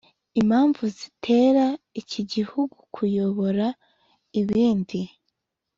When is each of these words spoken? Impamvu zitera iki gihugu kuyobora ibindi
Impamvu 0.39 0.83
zitera 0.97 1.65
iki 2.01 2.21
gihugu 2.33 2.77
kuyobora 2.93 3.67
ibindi 4.39 4.99